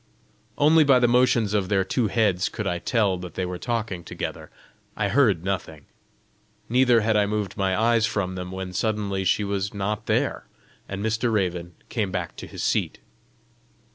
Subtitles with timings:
[0.57, 4.03] Only by the motions of their two heads could I tell that they were talking
[4.03, 4.49] together;
[4.97, 5.85] I heard nothing.
[6.67, 10.47] Neither had I moved my eyes from them, when suddenly she was not there,
[10.89, 11.31] and Mr.
[11.31, 12.97] Raven came back to his seat.